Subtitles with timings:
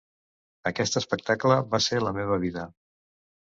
[0.69, 2.67] Aquest espectacle va ser la meva vida.